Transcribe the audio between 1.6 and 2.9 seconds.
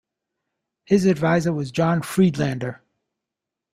John Friedlander.